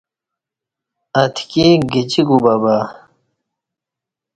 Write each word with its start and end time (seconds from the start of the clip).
اتی 1.23 1.65
گجی 1.91 2.21
کوبہبہ 2.27 2.77